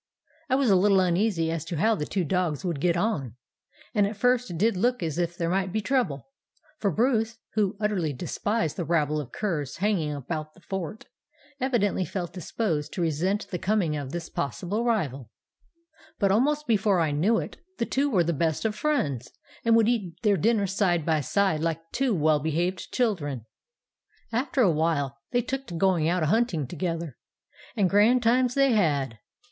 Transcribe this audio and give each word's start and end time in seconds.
"I 0.49 0.55
was 0.55 0.71
a 0.71 0.75
little 0.75 0.99
uneasy 0.99 1.51
as 1.51 1.63
to 1.65 1.75
how 1.77 1.93
the 1.93 2.07
two 2.07 2.23
dogs 2.23 2.65
would 2.65 2.79
get 2.81 2.97
on, 2.97 3.35
and 3.93 4.07
at 4.07 4.17
first 4.17 4.49
it 4.49 4.57
did 4.57 4.75
look 4.75 5.03
as 5.03 5.19
if 5.19 5.37
there 5.37 5.47
might 5.51 5.71
be 5.71 5.79
trouble, 5.79 6.27
for 6.79 6.89
Bruce, 6.89 7.37
who 7.53 7.77
utterly 7.79 8.11
despised 8.11 8.77
the 8.77 8.83
rabble 8.83 9.19
of 9.21 9.31
curs 9.31 9.77
hanging 9.77 10.11
about 10.11 10.55
the 10.55 10.59
fort, 10.59 11.05
evidently 11.59 12.03
felt 12.03 12.33
disposed 12.33 12.93
to 12.93 13.01
resent 13.03 13.47
the 13.51 13.59
coming 13.59 13.95
of 13.95 14.11
this 14.11 14.27
possible 14.27 14.83
rival; 14.83 15.29
but 16.17 16.31
almost 16.31 16.65
before 16.65 16.99
I 16.99 17.11
knew 17.11 17.37
it, 17.37 17.57
the 17.77 17.85
two 17.85 18.09
were 18.09 18.23
the 18.23 18.33
best 18.33 18.65
of 18.65 18.73
friends, 18.73 19.29
and 19.63 19.75
would 19.75 19.87
eat 19.87 20.15
their 20.23 20.35
dinner 20.35 20.65
side 20.65 21.05
by 21.05 21.21
side 21.21 21.59
like 21.59 21.91
two 21.91 22.15
well 22.15 22.39
behaved 22.39 22.91
children. 22.91 23.45
"After 24.31 24.61
a 24.61 24.71
while 24.71 25.19
they 25.29 25.43
took 25.43 25.67
to 25.67 25.75
going 25.75 26.09
out 26.09 26.23
a 26.23 26.25
hunting 26.25 26.65
together, 26.65 27.19
and 27.75 27.87
grand 27.87 28.23
times 28.23 28.55
they 28.55 28.71
had. 28.71 29.19